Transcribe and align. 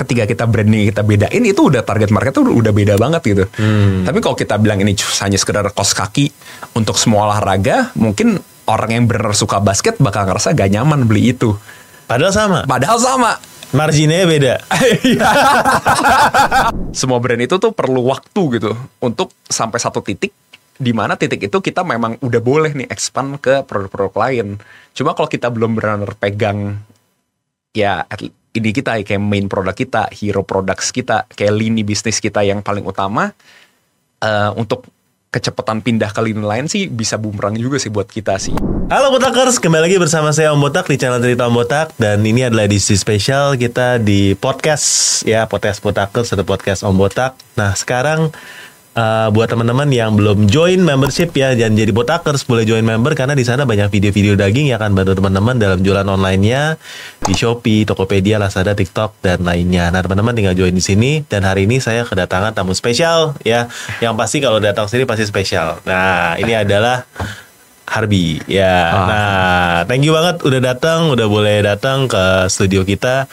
ketika 0.00 0.24
kita 0.24 0.44
branding 0.48 0.88
kita 0.88 1.04
bedain 1.04 1.44
itu 1.44 1.68
udah 1.68 1.84
target 1.84 2.08
market 2.08 2.32
tuh 2.32 2.48
udah 2.48 2.72
beda 2.72 2.96
banget 2.96 3.22
gitu. 3.28 3.44
Tapi 4.06 4.18
kalau 4.24 4.36
kita 4.36 4.56
bilang 4.56 4.80
ini 4.80 4.96
hanya 4.96 5.36
sekedar 5.36 5.68
kos 5.76 5.92
kaki 5.92 6.32
untuk 6.72 6.96
semua 6.96 7.28
olahraga, 7.28 7.92
mungkin 7.94 8.40
orang 8.64 8.90
yang 8.96 9.04
benar 9.10 9.34
suka 9.36 9.58
basket 9.58 9.98
bakal 9.98 10.24
ngerasa 10.24 10.56
gak 10.56 10.70
nyaman 10.70 11.04
beli 11.04 11.36
itu. 11.36 11.52
Padahal 12.10 12.34
sama. 12.34 12.60
Padahal 12.66 12.98
sama. 12.98 13.32
Marginnya 13.70 14.26
beda. 14.26 14.66
Semua 16.98 17.22
brand 17.22 17.38
itu 17.38 17.54
tuh 17.54 17.70
perlu 17.70 18.02
waktu 18.10 18.42
gitu 18.58 18.74
untuk 18.98 19.30
sampai 19.46 19.78
satu 19.78 20.02
titik 20.02 20.34
di 20.74 20.90
mana 20.90 21.14
titik 21.14 21.46
itu 21.46 21.62
kita 21.62 21.86
memang 21.86 22.18
udah 22.18 22.42
boleh 22.42 22.74
nih 22.74 22.90
expand 22.90 23.38
ke 23.38 23.62
produk-produk 23.62 24.26
lain. 24.26 24.58
Cuma 24.90 25.14
kalau 25.14 25.30
kita 25.30 25.54
belum 25.54 25.78
benar 25.78 26.18
pegang 26.18 26.82
ya 27.70 28.02
ini 28.50 28.70
kita 28.74 28.98
kayak 29.06 29.22
main 29.22 29.46
produk 29.46 29.74
kita, 29.74 30.10
hero 30.10 30.42
products 30.42 30.90
kita, 30.90 31.26
kayak 31.30 31.54
lini 31.54 31.86
bisnis 31.86 32.18
kita 32.18 32.42
yang 32.42 32.66
paling 32.66 32.82
utama 32.82 33.30
eh, 34.22 34.50
untuk 34.58 34.86
kecepatan 35.30 35.78
pindah 35.78 36.10
ke 36.10 36.20
lini 36.26 36.42
lain 36.42 36.66
sih 36.66 36.90
bisa 36.90 37.14
bumerang 37.14 37.54
juga 37.54 37.78
sih 37.78 37.86
buat 37.86 38.10
kita 38.10 38.34
sih. 38.42 38.54
Halo 38.90 39.14
Botakers, 39.14 39.62
kembali 39.62 39.86
lagi 39.86 39.96
bersama 40.02 40.34
saya 40.34 40.50
Om 40.50 40.66
Botak 40.66 40.90
di 40.90 40.98
channel 40.98 41.22
Cerita 41.22 41.46
Om 41.46 41.54
Botak 41.54 41.94
dan 41.94 42.18
ini 42.26 42.42
adalah 42.42 42.66
edisi 42.66 42.98
spesial 42.98 43.54
kita 43.54 44.02
di 44.02 44.34
podcast 44.34 45.22
ya 45.22 45.46
podcast 45.46 45.78
Botakers 45.86 46.34
atau 46.34 46.42
podcast 46.42 46.82
Om 46.82 46.98
Botak. 46.98 47.38
Nah 47.54 47.78
sekarang 47.78 48.34
eh, 49.00 49.28
buat 49.32 49.48
teman-teman 49.48 49.88
yang 49.88 50.12
belum 50.12 50.44
join 50.44 50.84
membership 50.84 51.32
ya 51.32 51.56
jangan 51.56 51.80
jadi 51.80 51.92
Botakers 51.96 52.44
boleh 52.44 52.68
join 52.68 52.84
member 52.84 53.16
karena 53.16 53.32
di 53.32 53.40
sana 53.48 53.64
banyak 53.64 53.88
video-video 53.88 54.36
daging 54.36 54.68
yang 54.68 54.76
akan 54.76 54.92
bantu 54.92 55.16
teman-teman 55.16 55.56
dalam 55.56 55.80
jualan 55.80 56.04
online-nya 56.04 56.76
di 57.24 57.32
Shopee, 57.32 57.88
Tokopedia, 57.88 58.36
Lazada, 58.36 58.76
TikTok 58.76 59.24
dan 59.24 59.40
lainnya. 59.48 59.88
Nah 59.88 60.04
teman-teman 60.04 60.36
tinggal 60.36 60.52
join 60.52 60.76
di 60.76 60.84
sini 60.84 61.24
dan 61.24 61.48
hari 61.48 61.64
ini 61.64 61.80
saya 61.80 62.04
kedatangan 62.04 62.52
tamu 62.52 62.76
spesial 62.76 63.32
ya 63.40 63.72
yang 64.04 64.12
pasti 64.20 64.44
kalau 64.44 64.60
datang 64.60 64.84
sini 64.84 65.08
pasti 65.08 65.24
spesial. 65.24 65.80
Nah 65.88 66.36
ini 66.36 66.52
adalah 66.52 67.08
Harbi 67.90 68.38
ya. 68.46 68.94
Nah, 69.10 69.74
thank 69.90 70.06
you 70.06 70.14
banget 70.14 70.46
udah 70.46 70.60
datang, 70.62 71.10
udah 71.10 71.26
boleh 71.26 71.58
datang 71.66 72.06
ke 72.06 72.46
studio 72.46 72.86
kita. 72.86 73.26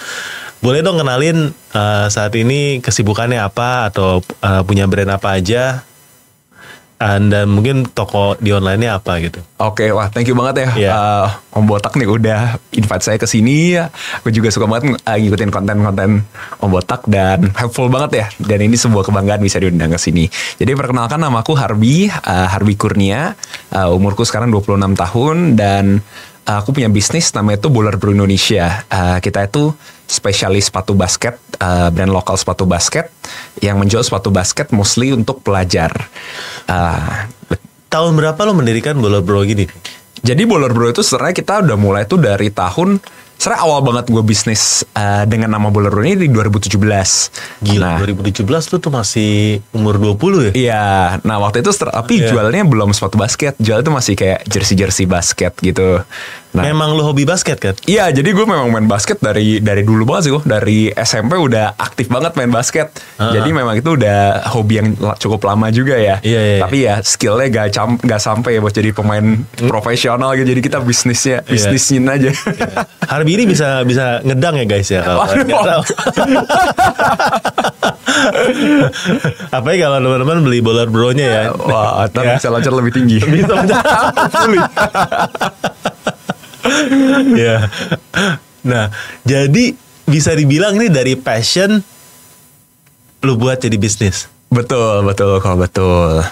Boleh 0.58 0.82
dong 0.82 0.98
kenalin 0.98 1.54
eh, 1.54 2.06
saat 2.08 2.34
ini 2.34 2.82
kesibukannya 2.82 3.38
apa 3.38 3.88
atau 3.88 4.20
eh, 4.22 4.62
punya 4.62 4.86
brand 4.86 5.12
apa 5.12 5.38
aja? 5.38 5.86
And 6.98 7.30
dan 7.30 7.54
mungkin 7.54 7.86
toko 7.86 8.34
di 8.42 8.50
online-nya 8.50 8.98
apa 8.98 9.22
gitu. 9.22 9.38
Oke, 9.62 9.86
wah 9.94 10.10
thank 10.10 10.26
you 10.26 10.34
banget 10.34 10.66
ya 10.66 10.70
Iya. 10.74 10.90
eh, 10.90 11.28
Om 11.54 11.70
Botak 11.70 11.94
nih 11.94 12.10
udah 12.10 12.58
invite 12.74 13.06
saya 13.06 13.22
ke 13.22 13.30
sini. 13.30 13.78
Aku 14.18 14.34
juga 14.34 14.50
suka 14.50 14.66
banget 14.66 14.98
eh, 14.98 15.18
ngikutin 15.22 15.54
konten-konten 15.54 16.26
Om 16.58 16.70
Botak 16.74 17.06
dan 17.06 17.54
helpful 17.54 17.86
banget 17.88 18.12
ya. 18.18 18.26
Dan 18.42 18.66
ini 18.66 18.74
sebuah 18.74 19.06
kebanggaan 19.06 19.46
bisa 19.46 19.62
diundang 19.62 19.94
ke 19.94 20.02
sini. 20.02 20.26
Jadi 20.58 20.74
perkenalkan 20.74 21.22
nama 21.22 21.46
aku 21.46 21.54
Harbi, 21.54 22.10
eh, 22.10 22.48
Harbi 22.50 22.74
Kurnia. 22.74 23.38
Eh, 23.70 23.90
umurku 23.94 24.26
sekarang 24.26 24.50
26 24.50 24.98
tahun 24.98 25.54
dan 25.54 26.02
eh, 26.48 26.56
aku 26.56 26.72
punya 26.72 26.88
bisnis 26.88 27.30
namanya 27.36 27.60
itu 27.60 27.68
Bowler 27.68 28.00
Bro 28.00 28.16
Indonesia. 28.16 28.88
Eh, 28.88 29.18
kita 29.20 29.46
itu 29.46 29.76
spesialis 30.08 30.72
sepatu 30.72 30.96
basket, 30.96 31.36
eh, 31.60 31.92
brand 31.92 32.12
lokal 32.16 32.40
sepatu 32.40 32.64
basket 32.64 33.12
yang 33.60 33.76
menjual 33.78 34.02
sepatu 34.02 34.32
basket 34.32 34.72
mostly 34.72 35.12
untuk 35.12 35.44
pelajar. 35.44 35.92
Eh, 36.66 37.36
Tahun 37.88 38.12
berapa 38.20 38.36
lo 38.44 38.52
mendirikan 38.52 39.00
Bola 39.00 39.24
Bro 39.24 39.48
gini? 39.48 39.64
jadi 40.18 40.44
Boler 40.44 40.76
Bro 40.76 40.92
itu 40.92 41.06
sebenarnya 41.06 41.36
kita 41.40 41.54
udah 41.64 41.78
mulai 41.80 42.04
tuh 42.04 42.20
dari 42.20 42.52
tahun 42.52 43.00
sebenarnya 43.38 43.62
awal 43.64 43.80
banget 43.86 44.06
gue 44.10 44.24
bisnis 44.26 44.82
eh, 44.94 45.24
dengan 45.30 45.54
nama 45.54 45.70
Bro 45.70 45.90
ini 46.04 46.26
di 46.26 46.28
2017. 46.30 47.64
Gila, 47.64 47.86
Nah, 47.88 47.98
2017 48.02 48.74
lo 48.74 48.78
tuh 48.82 48.92
masih 48.92 49.62
umur 49.72 50.02
20 50.02 50.50
ya? 50.50 50.52
Iya, 50.54 50.86
nah 51.22 51.38
waktu 51.40 51.62
itu 51.62 51.72
tapi 51.72 52.20
Iya. 52.20 52.34
jualnya 52.34 52.66
belum 52.66 52.92
sepatu 52.92 53.16
basket, 53.16 53.54
jual 53.62 53.86
itu 53.86 53.92
masih 53.94 54.14
kayak 54.18 54.44
jersey-jersey 54.50 55.06
basket 55.06 55.54
gitu. 55.62 56.02
Nah, 56.58 56.66
Memang 56.66 56.98
lo 56.98 57.06
hobi 57.06 57.22
basket 57.22 57.62
kan? 57.62 57.78
Iya, 57.86 58.10
jadi 58.10 58.34
gue 58.34 58.42
memang 58.42 58.74
main 58.74 58.90
basket 58.90 59.22
dari 59.22 59.62
dari 59.62 59.86
dulu 59.86 60.10
banget 60.10 60.22
sih 60.26 60.32
gue. 60.34 60.42
Dari 60.42 60.80
SMP 60.90 61.38
udah 61.38 61.78
aktif 61.78 62.10
banget 62.10 62.34
main 62.34 62.50
basket. 62.50 62.90
Ah. 63.16 63.30
Jadi 63.30 63.54
memang 63.54 63.78
itu 63.78 63.94
udah 63.94 64.42
hobi 64.50 64.82
yang 64.82 64.90
cukup 65.16 65.46
lama 65.46 65.70
juga 65.70 65.94
ya. 65.94 66.18
Iya, 66.26 66.42
iya, 66.42 66.58
Tapi 66.66 66.78
ya 66.82 66.96
skillnya 67.00 67.48
gak 67.48 67.68
cam 67.72 67.90
gak 68.02 68.18
sampai 68.18 68.58
ya 68.58 68.60
buat 68.60 68.74
jadi 68.74 68.90
pemain 68.90 69.26
profesional 69.62 70.34
gitu. 70.34 70.50
Jadi 70.50 70.62
kita 70.64 70.82
bisnisnya 70.82 71.46
Iya. 71.46 71.52
bisnisin 71.54 72.10
aja. 72.10 72.34
Harbi 73.06 73.38
ini 73.38 73.46
bisa 73.46 73.86
bisa 73.86 74.26
ngedang 74.26 74.58
ya 74.58 74.66
guys 74.66 74.90
ya 74.90 75.06
kalau 75.06 75.22
tahu. 75.46 75.84
Apalagi 79.52 79.80
kalau 79.80 79.98
teman-teman 80.02 80.38
beli 80.42 80.60
bola 80.60 80.84
bro-nya 80.86 81.28
ya. 81.28 81.44
Wah, 81.54 82.10
ntar 82.10 82.26
Ya. 82.26 82.34
bisa 82.36 82.50
loncat 82.50 82.74
lebih 82.74 82.92
tinggi. 82.92 83.18
Bisa. 83.22 83.54
ya. 87.44 87.70
Nah, 88.68 88.92
jadi 89.24 89.76
bisa 90.08 90.32
dibilang 90.32 90.80
ini 90.80 90.88
dari 90.88 91.20
passion 91.20 91.84
lu 93.24 93.34
buat 93.36 93.60
jadi 93.60 93.76
bisnis. 93.76 94.30
betul, 94.48 95.04
betul 95.04 95.44
kok 95.44 95.58
betul. 95.60 96.24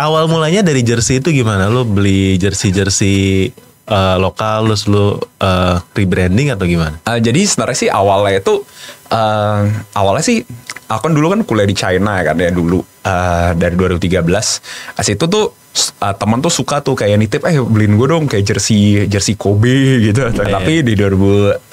Awal 0.00 0.26
mulanya 0.26 0.64
dari 0.64 0.80
jersey 0.82 1.20
itu 1.20 1.30
gimana? 1.30 1.68
Lu 1.68 1.84
beli 1.84 2.40
jersey-jersey 2.40 3.52
eh, 3.86 4.16
lokal 4.16 4.66
terus 4.72 4.88
lu 4.88 5.20
eh, 5.38 5.76
rebranding 5.94 6.50
atau 6.50 6.64
gimana? 6.64 6.96
Eh, 7.04 7.20
jadi 7.20 7.44
sebenarnya 7.44 7.78
sih 7.78 7.90
awalnya 7.92 8.40
itu 8.40 8.64
eh, 9.12 9.60
awalnya 9.94 10.24
sih 10.24 10.42
aku 10.90 11.02
kan 11.06 11.14
dulu 11.14 11.26
kan 11.36 11.40
kuliah 11.46 11.68
di 11.68 11.76
China 11.76 12.18
ya 12.18 12.32
kan 12.32 12.36
ya 12.40 12.50
dulu 12.50 12.80
eh, 12.82 13.50
dari 13.54 13.74
2013. 13.76 14.98
As 14.98 15.06
itu 15.06 15.24
tuh 15.28 15.59
eh, 15.76 16.14
teman 16.18 16.38
tuh 16.42 16.52
suka 16.52 16.82
tuh 16.82 16.98
kayak 16.98 17.16
nitip 17.20 17.42
eh 17.46 17.58
beliin 17.60 17.94
gue 17.94 18.06
dong 18.08 18.24
kayak 18.26 18.44
jersey 18.44 19.06
jersey 19.06 19.34
Kobe 19.34 19.96
gitu. 20.10 20.30
Tapi 20.30 20.82
di 20.82 20.94
2019 20.96 21.70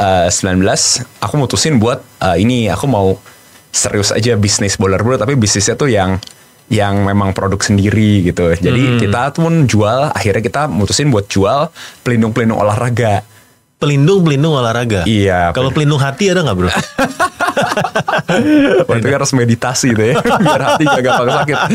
aku 1.22 1.34
mutusin 1.38 1.78
buat 1.82 2.00
eh, 2.22 2.38
ini 2.42 2.68
aku 2.70 2.86
mau 2.86 3.18
serius 3.72 4.10
aja 4.10 4.34
bisnis 4.40 4.80
bola 4.80 4.98
bro 4.98 5.20
tapi 5.22 5.38
bisnisnya 5.38 5.78
tuh 5.78 5.92
yang 5.92 6.18
yang 6.68 7.00
memang 7.08 7.32
produk 7.32 7.60
sendiri 7.64 8.28
gitu. 8.28 8.52
Jadi 8.52 9.00
kita 9.00 9.32
tuh 9.32 9.48
pun 9.48 9.64
jual 9.64 10.12
akhirnya 10.12 10.44
kita 10.44 10.62
mutusin 10.68 11.08
buat 11.08 11.32
jual 11.32 11.72
pelindung-pelindung 12.04 12.60
olahraga. 12.60 13.24
Pelindung 13.78 14.26
pelindung 14.26 14.58
olahraga. 14.58 15.06
Iya, 15.06 15.54
Kalau 15.54 15.70
pelindung 15.72 16.02
hati 16.02 16.34
ada 16.34 16.44
nggak 16.44 16.58
bro? 16.58 16.68
Itu 18.98 19.08
harus 19.10 19.32
meditasi 19.32 19.92
ya 19.92 20.18
Biar 20.44 20.62
hati 20.64 20.84
gak 20.84 21.02
gampang 21.02 21.30
sakit 21.34 21.58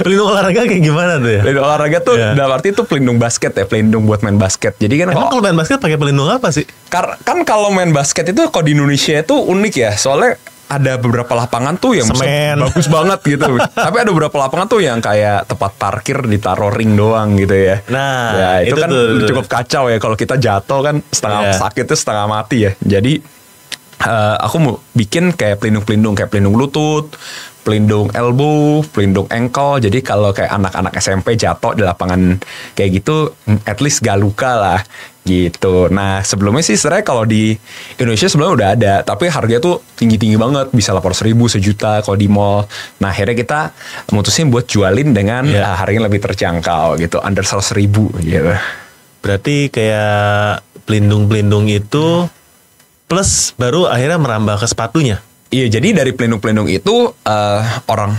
pelindung 0.00 0.28
olahraga 0.28 0.60
kayak 0.64 0.82
gimana 0.82 1.18
tuh 1.18 1.30
ya? 1.30 1.40
Pelindung 1.42 1.64
olahraga 1.64 1.98
tuh 2.00 2.16
Iya. 2.18 2.34
Dalam 2.34 2.50
arti 2.52 2.68
itu 2.70 2.82
pelindung 2.82 3.16
basket 3.16 3.52
ya 3.52 3.64
Pelindung 3.64 4.02
buat 4.04 4.20
main 4.20 4.34
basket 4.34 4.74
Jadi 4.76 4.94
kan 4.96 5.06
Emang 5.08 5.28
kalau 5.28 5.30
kalau 5.30 5.42
main 5.44 5.56
basket 5.56 5.78
pakai 5.78 5.96
pelindung 5.96 6.26
apa 6.26 6.48
sih? 6.50 6.66
kar- 6.88 7.18
Kan 7.20 7.44
kalau 7.44 7.70
main 7.70 7.90
basket 7.90 8.26
itu 8.26 8.42
Kalau 8.44 8.64
di 8.64 8.72
Indonesia 8.72 9.14
itu 9.16 9.34
unik 9.34 9.74
ya 9.76 9.92
Soalnya 9.94 10.34
ada 10.68 11.00
beberapa 11.00 11.32
lapangan 11.32 11.80
tuh 11.80 11.96
yang 11.96 12.08
Semen. 12.12 12.60
bagus 12.60 12.86
banget 12.86 13.20
gitu. 13.24 13.56
Tapi 13.88 13.96
ada 13.96 14.10
beberapa 14.12 14.36
lapangan 14.36 14.68
tuh 14.68 14.80
yang 14.84 15.00
kayak 15.00 15.48
tempat 15.48 15.72
parkir 15.80 16.20
ditaruh 16.20 16.68
ring 16.68 16.92
doang 16.92 17.34
gitu 17.40 17.56
ya. 17.56 17.80
Nah, 17.88 18.36
ya, 18.36 18.50
itu, 18.68 18.76
itu 18.76 18.76
kan 18.76 18.88
tuh, 18.92 19.24
cukup 19.24 19.46
kacau 19.48 19.84
ya 19.88 19.96
kalau 19.96 20.16
kita 20.16 20.36
jatuh 20.36 20.80
kan 20.84 20.96
setengah 21.08 21.40
Iya. 21.48 21.54
sakit 21.56 21.84
itu 21.88 21.96
setengah 21.96 22.26
mati 22.28 22.56
ya. 22.68 22.72
Jadi 22.78 23.37
eh, 24.02 24.36
aku 24.38 24.56
mau 24.58 24.74
bikin 24.94 25.34
kayak 25.34 25.58
pelindung-pelindung 25.62 26.14
kayak 26.14 26.30
pelindung 26.30 26.54
lutut, 26.54 27.10
pelindung 27.66 28.08
elbow, 28.16 28.80
pelindung 28.88 29.28
ankle. 29.28 29.76
Jadi 29.82 30.00
kalau 30.00 30.32
kayak 30.32 30.48
anak-anak 30.54 30.96
SMP 30.96 31.36
jatuh 31.36 31.76
di 31.76 31.84
lapangan 31.84 32.40
kayak 32.72 33.02
gitu, 33.02 33.34
at 33.68 33.78
least 33.84 34.00
gak 34.00 34.16
luka 34.16 34.56
lah 34.56 34.80
gitu. 35.28 35.92
Nah 35.92 36.24
sebelumnya 36.24 36.64
sih 36.64 36.80
sebenarnya 36.80 37.04
kalau 37.04 37.28
di 37.28 37.52
Indonesia 38.00 38.24
sebelumnya 38.32 38.54
udah 38.56 38.68
ada, 38.72 38.94
tapi 39.04 39.28
harganya 39.28 39.60
tuh 39.60 39.84
tinggi-tinggi 40.00 40.40
banget, 40.40 40.72
bisa 40.72 40.96
800 40.96 41.28
ribu 41.28 41.44
sejuta 41.52 42.00
kalau 42.00 42.16
di 42.16 42.32
mall. 42.32 42.64
Nah 43.04 43.12
akhirnya 43.12 43.36
kita 43.36 43.60
mutusin 44.16 44.48
buat 44.48 44.64
jualin 44.64 45.12
dengan 45.12 45.44
Iya. 45.44 45.68
ah, 45.68 45.76
harganya 45.76 46.08
lebih 46.08 46.24
terjangkau 46.24 46.96
gitu, 46.96 47.20
under 47.20 47.44
100 47.44 47.76
ribu 47.76 48.08
gitu. 48.24 48.56
Berarti 49.20 49.68
kayak 49.68 50.64
pelindung-pelindung 50.88 51.68
itu 51.68 52.24
plus 53.08 53.56
baru 53.56 53.88
akhirnya 53.88 54.20
merambah 54.20 54.60
ke 54.60 54.66
sepatunya. 54.68 55.18
Iya, 55.48 55.80
jadi 55.80 56.04
dari 56.04 56.12
pelindung-pelindung 56.12 56.68
itu 56.68 57.08
eh, 57.24 57.62
orang. 57.88 58.12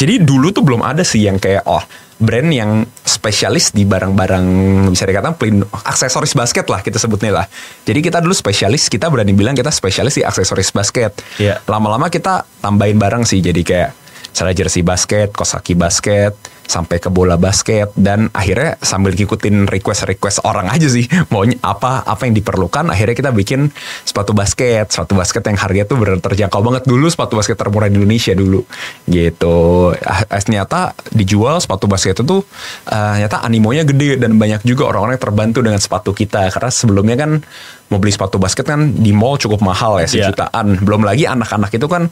Jadi 0.00 0.24
dulu 0.24 0.48
tuh 0.48 0.64
belum 0.64 0.80
ada 0.80 1.04
sih 1.04 1.28
yang 1.28 1.36
kayak 1.36 1.68
oh 1.68 1.84
brand 2.20 2.48
yang 2.52 2.84
spesialis 3.04 3.72
di 3.72 3.84
barang-barang 3.84 4.44
bisa 4.92 5.04
dikatakan 5.04 5.36
pelindung 5.36 5.68
aksesoris 5.72 6.32
basket 6.32 6.64
lah 6.72 6.80
kita 6.80 6.96
sebutnya 6.96 7.44
lah. 7.44 7.46
Jadi 7.84 8.00
kita 8.00 8.20
dulu 8.24 8.32
spesialis, 8.32 8.88
kita 8.88 9.12
berani 9.12 9.36
bilang 9.36 9.52
kita 9.52 9.68
spesialis 9.68 10.16
di 10.16 10.24
aksesoris 10.24 10.72
basket. 10.72 11.20
Iya. 11.36 11.60
Lama-lama 11.68 12.08
kita 12.08 12.48
tambahin 12.64 12.96
barang 12.96 13.28
sih, 13.28 13.44
jadi 13.44 13.60
kayak 13.60 13.90
misalnya 14.32 14.54
jersey 14.54 14.82
basket, 14.82 15.34
kos 15.34 15.58
kaki 15.58 15.74
basket, 15.74 16.34
sampai 16.70 17.02
ke 17.02 17.10
bola 17.10 17.34
basket 17.34 17.90
dan 17.98 18.30
akhirnya 18.30 18.78
sambil 18.78 19.10
ngikutin 19.10 19.66
request-request 19.66 20.46
orang 20.46 20.70
aja 20.70 20.86
sih 20.86 21.10
maunya 21.34 21.58
apa 21.66 22.06
apa 22.06 22.30
yang 22.30 22.38
diperlukan 22.38 22.86
akhirnya 22.94 23.18
kita 23.18 23.30
bikin 23.34 23.74
sepatu 24.06 24.30
basket. 24.30 24.86
Sepatu 24.94 25.18
basket 25.18 25.42
yang 25.50 25.58
harganya 25.58 25.90
tuh 25.90 25.98
bener 25.98 26.22
terjangkau 26.22 26.62
banget 26.62 26.86
dulu 26.86 27.10
sepatu 27.10 27.34
basket 27.34 27.58
termurah 27.58 27.90
di 27.90 27.98
Indonesia 27.98 28.30
dulu. 28.38 28.62
Gitu. 29.10 29.58
Ah, 30.06 30.22
eh, 30.22 30.42
ternyata 30.46 30.94
dijual 31.10 31.58
sepatu 31.58 31.90
basket 31.90 32.14
itu 32.14 32.22
tuh 32.22 32.40
eh, 32.86 33.18
ternyata 33.18 33.42
animonya 33.42 33.82
gede 33.82 34.22
dan 34.22 34.38
banyak 34.38 34.62
juga 34.62 34.94
orang-orang 34.94 35.18
yang 35.18 35.24
terbantu 35.26 35.58
dengan 35.66 35.80
sepatu 35.82 36.14
kita. 36.14 36.54
Karena 36.54 36.70
sebelumnya 36.70 37.16
kan 37.18 37.42
mau 37.90 37.98
beli 37.98 38.14
sepatu 38.14 38.38
basket 38.38 38.62
kan 38.70 38.94
di 38.94 39.10
mall 39.10 39.34
cukup 39.34 39.58
mahal 39.66 39.98
ya 39.98 40.06
Iya. 40.06 40.30
sejutaan. 40.30 40.78
Belum 40.86 41.02
lagi 41.02 41.26
anak-anak 41.26 41.74
itu 41.74 41.90
kan 41.90 42.06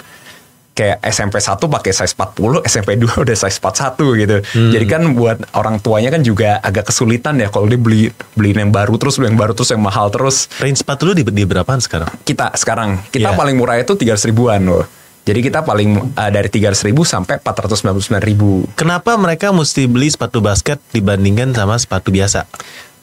kayak 0.78 1.02
SMP 1.02 1.42
1 1.42 1.58
pakai 1.58 1.90
size 1.90 2.14
40, 2.14 2.62
SMP 2.62 2.94
2 2.94 3.26
udah 3.26 3.34
size 3.34 3.58
41 3.58 3.98
gitu. 4.22 4.36
Hmm. 4.54 4.70
Jadi 4.70 4.84
kan 4.86 5.02
buat 5.10 5.42
orang 5.58 5.82
tuanya 5.82 6.14
kan 6.14 6.22
juga 6.22 6.62
agak 6.62 6.94
kesulitan 6.94 7.34
ya 7.42 7.50
kalau 7.50 7.66
dia 7.66 7.80
beli 7.82 8.14
beliin 8.38 8.62
yang 8.62 8.70
baru 8.70 8.94
terus 8.94 9.18
beli 9.18 9.34
yang 9.34 9.40
baru 9.42 9.58
terus 9.58 9.74
yang 9.74 9.82
mahal 9.82 10.06
terus. 10.14 10.46
Range 10.62 10.78
sepatu 10.78 11.10
lu 11.10 11.18
di, 11.18 11.26
di 11.26 11.42
berapaan 11.42 11.82
sekarang? 11.82 12.06
Kita 12.22 12.54
sekarang 12.54 13.10
kita 13.10 13.34
Iya. 13.34 13.34
paling 13.34 13.58
murah 13.58 13.74
itu 13.82 13.98
300 13.98 14.30
ribuan 14.30 14.62
loh. 14.62 14.86
Jadi 15.26 15.44
kita 15.44 15.60
paling 15.60 16.16
uh, 16.16 16.30
dari 16.32 16.48
300 16.48 16.88
ribu 16.88 17.04
sampai 17.04 17.36
499 17.42 18.16
ribu. 18.24 18.64
Kenapa 18.72 19.12
mereka 19.20 19.52
mesti 19.52 19.84
beli 19.84 20.08
sepatu 20.08 20.40
basket 20.40 20.80
dibandingkan 20.88 21.52
sama 21.52 21.76
sepatu 21.76 22.08
biasa? 22.08 22.48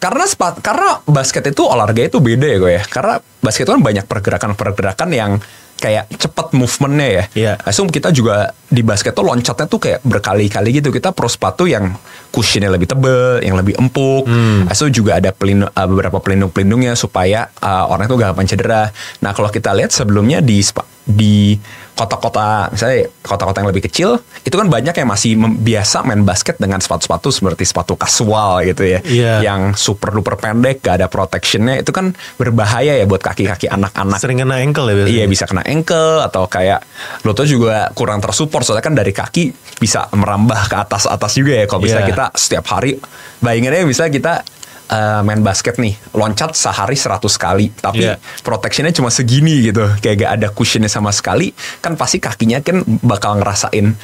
Karena 0.02 0.26
sepat, 0.26 0.58
karena 0.66 1.06
basket 1.06 1.54
itu 1.54 1.62
olahraga 1.62 2.02
itu 2.02 2.18
beda 2.18 2.50
ya 2.50 2.58
gue 2.58 2.72
ya. 2.82 2.84
Karena 2.90 3.22
basket 3.46 3.70
itu 3.70 3.72
kan 3.78 3.84
banyak 3.86 4.06
pergerakan-pergerakan 4.10 5.10
yang 5.14 5.32
kayak 5.76 6.08
cepet 6.16 6.56
movementnya 6.56 7.08
ya. 7.10 7.24
Iya. 7.36 7.54
Langsung 7.62 7.92
kita 7.92 8.10
juga 8.16 8.56
di 8.66 8.82
basket 8.82 9.14
tuh 9.14 9.28
loncatnya 9.28 9.68
tuh 9.68 9.80
kayak 9.80 10.00
berkali-kali 10.02 10.82
gitu. 10.82 10.90
Kita 10.90 11.12
pro 11.12 11.28
sepatu 11.28 11.68
yang 11.68 11.94
cushionnya 12.32 12.72
lebih 12.72 12.88
tebel, 12.90 13.44
yang 13.44 13.56
lebih 13.60 13.76
empuk. 13.78 14.26
Hmm. 14.26 14.66
Langsung 14.68 14.90
juga 14.92 15.20
ada 15.20 15.36
pelindung, 15.36 15.72
uh, 15.72 15.88
beberapa 15.88 16.18
pelindung-pelindungnya 16.24 16.96
supaya 16.96 17.52
uh, 17.60 17.92
orang 17.92 18.08
itu 18.08 18.16
gak 18.18 18.30
gampang 18.34 18.48
cedera. 18.50 18.84
Nah 19.22 19.32
kalau 19.36 19.52
kita 19.52 19.76
lihat 19.76 19.92
sebelumnya 19.92 20.40
di 20.40 20.64
di 21.06 21.56
kota-kota 21.96 22.68
misalnya 22.68 23.08
kota-kota 23.22 23.62
yang 23.62 23.70
lebih 23.70 23.86
kecil 23.86 24.10
itu 24.42 24.52
kan 24.52 24.68
banyak 24.68 24.92
yang 24.92 25.08
masih 25.08 25.32
biasa 25.38 26.04
main 26.04 26.22
basket 26.22 26.58
dengan 26.58 26.78
sepatu-sepatu 26.78 27.32
seperti 27.32 27.64
sepatu 27.64 27.96
kasual 27.96 28.66
gitu 28.66 28.84
ya 28.84 29.00
Iya. 29.00 29.34
yang 29.42 29.62
super 29.74 30.12
duper 30.12 30.36
pendek 30.36 30.82
gak 30.82 31.00
ada 31.00 31.08
protectionnya 31.08 31.80
itu 31.80 31.90
kan 31.90 32.12
berbahaya 32.36 32.98
ya 32.98 33.06
buat 33.06 33.22
kaki-kaki 33.22 33.70
anak-anak 33.70 34.18
Sering 34.18 34.42
kena 34.42 34.58
ankle 34.58 34.86
ya 34.86 34.96
biasanya? 34.98 35.14
Iya 35.14 35.26
bisa 35.26 35.44
kena 35.46 35.64
ankle 35.64 36.20
atau 36.22 36.44
kayak 36.46 36.84
lutut 37.22 37.46
juga 37.46 37.88
kurang 37.94 38.20
tersupport 38.20 38.66
soalnya 38.66 38.84
kan 38.84 38.94
dari 38.94 39.14
kaki 39.14 39.44
bisa 39.78 40.10
merambah 40.12 40.68
ke 40.68 40.76
atas 40.76 41.06
atas 41.06 41.32
juga 41.34 41.54
ya 41.54 41.66
kalau 41.66 41.80
bisa 41.80 42.02
Iya. 42.02 42.10
kita 42.10 42.26
setiap 42.34 42.66
hari 42.68 43.00
bayangin 43.40 43.72
aja 43.72 43.86
bisa 43.86 44.04
kita 44.10 44.44
eh, 44.88 45.22
main 45.22 45.40
basket 45.40 45.76
nih 45.76 45.94
loncat 46.12 46.54
sehari 46.54 46.94
100 46.94 47.20
kali 47.36 47.72
tapi 47.72 48.04
Iya. 48.04 48.22
protectionnya 48.42 48.92
cuma 48.92 49.10
segini 49.10 49.66
gitu 49.66 49.82
kayak 49.98 50.16
gak 50.18 50.32
ada 50.34 50.48
cushionnya 50.50 50.88
sama 50.88 51.10
sekali 51.10 51.50
kan 51.80 51.94
pasti 51.94 52.18
kakinya 52.18 52.60
kan 52.60 52.82
bakal 53.02 53.36
ngerasain 53.36 53.98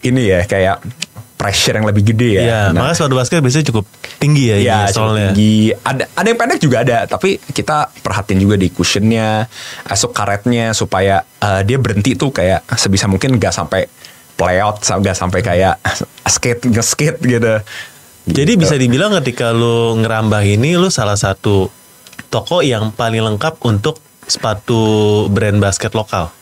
ini 0.00 0.22
ya 0.24 0.44
kayak 0.44 0.78
pressure 1.36 1.74
yang 1.74 1.84
lebih 1.84 2.06
gede 2.06 2.30
ya 2.32 2.42
Iya, 2.42 2.60
Nah, 2.66 2.80
makanya 2.80 2.96
sepatu 2.96 3.14
basket 3.14 3.38
biasanya 3.38 3.66
cukup 3.66 3.84
tinggi 4.16 4.44
ya, 4.46 4.56
ini 4.56 4.64
cukup 4.64 4.96
solnya. 4.96 5.28
tinggi. 5.28 5.56
Ada 5.76 6.04
ada 6.10 6.26
yang 6.26 6.38
pendek 6.38 6.58
juga 6.58 6.76
ada, 6.80 6.98
tapi 7.04 7.36
kita 7.36 7.76
perhatiin 7.92 8.40
juga 8.40 8.56
di 8.56 8.68
cushionnya, 8.68 9.44
asuk 9.84 10.10
karetnya 10.10 10.72
supaya 10.72 11.20
eh, 11.38 11.60
dia 11.62 11.76
berhenti 11.76 12.16
tuh 12.16 12.32
kayak 12.32 12.64
sebisa 12.72 13.04
mungkin 13.04 13.36
gak 13.36 13.52
sampai 13.52 13.84
playout, 14.32 14.80
gak 14.80 15.12
sampai 15.12 15.40
kayak 15.42 15.76
skate 16.26 16.62
nge-skate 16.66 17.20
gitu. 17.20 17.54
Jadi 18.26 18.52
Gitu. 18.58 18.62
bisa 18.66 18.74
dibilang 18.74 19.14
ketika 19.22 19.54
lu 19.54 19.96
ngerambah 20.02 20.42
ini 20.42 20.74
lu 20.74 20.90
salah 20.90 21.14
satu 21.14 21.70
toko 22.28 22.60
yang 22.60 22.90
paling 22.90 23.22
lengkap 23.22 23.62
untuk 23.62 24.02
sepatu 24.26 25.24
brand 25.30 25.62
basket 25.62 25.94
lokal. 25.94 26.34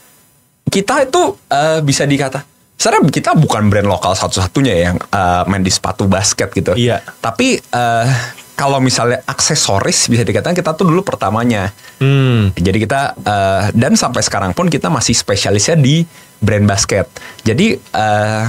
kita 0.64 1.06
itu 1.06 1.36
eh, 1.52 1.84
bisa 1.84 2.08
dikata 2.08 2.40
sebenarnya 2.81 3.12
kita 3.12 3.31
bukan 3.38 3.70
brand 3.70 3.86
lokal 3.86 4.12
satu-satunya 4.16 4.75
yang 4.75 4.96
eh, 4.98 5.42
main 5.46 5.62
di 5.62 5.70
sepatu 5.70 6.08
basket 6.08 6.50
gitu. 6.52 6.72
Iya. 6.75 7.00
Tapi 7.20 7.60
eh, 7.60 8.06
kalau 8.54 8.78
misalnya 8.78 9.22
aksesoris 9.26 10.06
bisa 10.06 10.22
dikatakan 10.22 10.54
kita 10.54 10.75
tuh 10.76 10.86
dulu 10.86 11.02
pertamanya. 11.02 11.70
Hmm. 11.98 12.52
Jadi 12.54 12.78
kita 12.84 13.14
eh, 13.19 13.62
dan 13.72 13.94
sampai 13.94 14.22
sekarang 14.22 14.52
pun 14.52 14.69
kita 14.69 14.90
masih 14.90 15.14
spesialisnya 15.14 15.78
di 15.78 16.02
brand 16.40 16.66
basket. 16.69 17.08
Jadi 17.42 17.76
eh, 17.78 18.44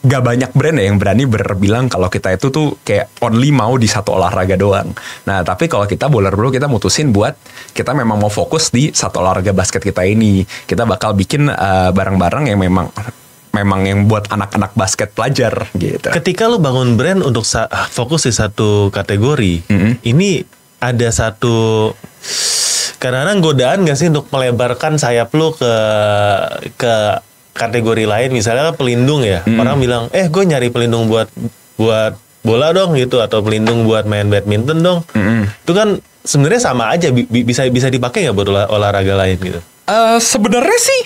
gak 0.00 0.22
banyak 0.24 0.50
brand 0.56 0.80
ya 0.80 0.84
yang 0.88 0.96
berani 0.96 1.28
berbilang 1.28 1.92
kalau 1.92 2.08
kita 2.08 2.32
itu 2.32 2.48
tuh 2.48 2.80
kayak 2.80 3.12
only 3.20 3.52
mau 3.52 3.76
di 3.76 3.84
satu 3.84 4.16
olahraga 4.16 4.56
doang. 4.56 4.96
Nah 5.28 5.44
tapi 5.44 5.68
kalau 5.68 5.84
kita 5.84 6.08
bola 6.08 6.32
dulu 6.32 6.48
kita 6.48 6.72
mutusin 6.72 7.12
buat 7.12 7.36
kita 7.76 7.92
memang 7.92 8.16
mau 8.16 8.32
fokus 8.32 8.72
di 8.72 8.96
satu 8.96 9.20
olahraga 9.20 9.52
basket 9.52 9.84
kita 9.84 10.08
ini. 10.08 10.40
Kita 10.42 10.88
bakal 10.88 11.12
bikin 11.12 11.52
eh, 11.52 11.90
barang-barang 11.92 12.48
yang 12.48 12.60
memang 12.64 12.88
memang 13.50 13.80
yang 13.84 14.06
buat 14.06 14.30
anak-anak 14.30 14.72
basket 14.78 15.12
pelajar 15.12 15.68
gitu. 15.74 16.08
Ketika 16.08 16.46
lu 16.46 16.62
bangun 16.62 16.94
brand 16.94 17.20
untuk 17.20 17.42
sa- 17.42 17.68
fokus 17.90 18.24
di 18.24 18.32
satu 18.32 18.88
kategori, 18.94 19.66
Mm-mm. 19.66 19.92
ini 20.06 20.40
ada 20.80 21.08
satu 21.12 21.90
kadang-kadang 23.00 23.40
godaan 23.40 23.78
gak 23.84 23.98
sih 23.98 24.08
untuk 24.08 24.28
melebarkan 24.32 24.96
sayap 24.96 25.32
lu 25.36 25.52
ke 25.56 25.74
ke 26.76 26.94
kategori 27.50 28.04
lain 28.04 28.30
misalnya 28.30 28.70
pelindung 28.70 29.20
ya 29.20 29.42
orang 29.44 29.76
bilang 29.76 30.02
eh 30.10 30.26
gue 30.26 30.42
nyari 30.42 30.68
pelindung 30.68 31.06
buat 31.06 31.28
buat 31.74 32.14
bola 32.40 32.70
dong 32.70 32.94
gitu 32.94 33.18
atau 33.18 33.40
pelindung 33.40 33.84
buat 33.84 34.04
main 34.04 34.26
badminton 34.26 34.80
dong 34.80 35.00
Mm-mm. 35.12 35.44
itu 35.44 35.72
kan 35.72 35.96
sebenarnya 36.20 36.60
sama 36.62 36.88
aja 36.88 37.08
bi- 37.10 37.24
bi- 37.24 37.42
bisa 37.42 37.64
bisa 37.66 37.86
dipakai 37.86 38.24
nggak 38.24 38.34
buat 38.34 38.48
olah- 38.48 38.70
olahraga 38.70 39.14
lain 39.16 39.36
gitu 39.36 39.60
Eh, 39.84 40.18
sebenarnya 40.18 40.78
sih 40.78 41.02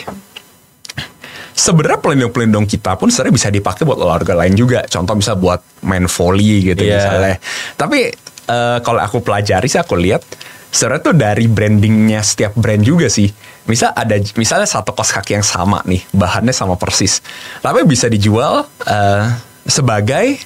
sebenarnya 1.54 1.98
pelindung-pelindung 1.98 2.66
kita 2.66 2.98
pun 2.98 3.08
sebenarnya 3.08 3.34
bisa 3.34 3.48
dipakai 3.48 3.82
buat 3.86 3.96
olahraga 3.96 4.34
lain 4.34 4.52
juga. 4.52 4.82
Contoh 4.84 5.14
bisa 5.14 5.32
buat 5.32 5.62
main 5.80 6.04
volley 6.04 6.68
gitu 6.68 6.82
Iya. 6.82 6.98
misalnya. 6.98 7.36
Tapi 7.74 8.10
eh, 8.44 8.78
kalau 8.82 9.00
aku 9.00 9.22
pelajari 9.22 9.64
sih 9.64 9.80
aku 9.80 9.96
lihat 9.96 10.20
sebenarnya 10.68 11.02
tuh 11.02 11.14
dari 11.14 11.46
brandingnya 11.46 12.20
setiap 12.20 12.52
brand 12.54 12.82
juga 12.82 13.08
sih. 13.08 13.30
Misal 13.64 13.96
ada 13.96 14.20
misalnya 14.36 14.68
satu 14.68 14.92
kos 14.92 15.08
kaki 15.12 15.40
yang 15.40 15.46
sama 15.46 15.80
nih, 15.88 16.04
bahannya 16.12 16.52
sama 16.52 16.76
persis. 16.76 17.24
Tapi 17.64 17.84
bisa 17.88 18.12
dijual 18.12 18.68
eh, 18.84 19.24
sebagai 19.64 20.36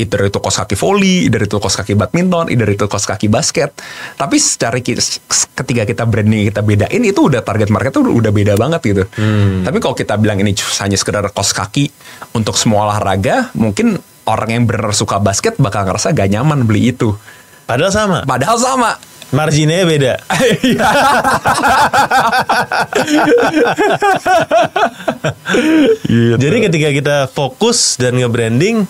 either 0.00 0.32
itu 0.32 0.38
kos 0.40 0.56
kaki 0.64 0.76
volley, 0.80 1.28
either 1.28 1.44
itu 1.44 1.56
kos 1.60 1.76
kaki 1.76 1.92
badminton, 1.92 2.48
either 2.48 2.68
itu 2.68 2.88
kos 2.88 3.04
kaki 3.04 3.28
basket. 3.28 3.76
Tapi 4.16 4.36
secara 4.40 4.80
ketika 4.80 5.84
kita 5.84 6.04
branding 6.08 6.48
kita 6.48 6.64
bedain 6.64 7.02
itu 7.04 7.20
udah 7.20 7.44
target 7.44 7.68
market 7.68 7.92
tuh 7.92 8.08
udah 8.08 8.32
beda 8.32 8.56
banget 8.56 8.80
gitu. 8.84 9.04
Tapi 9.64 9.78
kalau 9.80 9.92
kita 9.92 10.16
bilang 10.16 10.40
ini 10.40 10.56
hanya 10.56 10.96
sekedar 10.96 11.24
kos 11.32 11.52
kaki 11.52 11.92
untuk 12.32 12.56
semua 12.56 12.88
olahraga, 12.88 13.52
mungkin 13.52 14.00
orang 14.24 14.48
yang 14.56 14.64
benar 14.64 14.96
suka 14.96 15.20
basket 15.20 15.60
bakal 15.60 15.84
ngerasa 15.84 16.16
gak 16.16 16.28
nyaman 16.32 16.64
beli 16.64 16.96
itu. 16.96 17.12
padahal 17.68 17.92
sama 17.92 18.18
Padahal 18.26 18.58
sama. 18.58 18.90
Marginnya 19.30 19.86
beda 19.86 20.14
Gitu. 26.10 26.36
Jadi 26.38 26.56
ketika 26.70 26.88
kita 26.90 27.16
fokus 27.30 27.98
dan 28.00 28.18
nge-branding 28.18 28.86